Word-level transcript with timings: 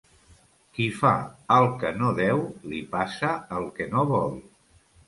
Qui 0.77 0.87
fa 1.01 1.11
el 1.57 1.67
que 1.83 1.93
no 2.01 2.09
deu, 2.23 2.43
li 2.73 2.83
passa 2.97 3.33
el 3.61 3.71
que 3.79 3.93
no 3.95 4.09
vol. 4.17 4.37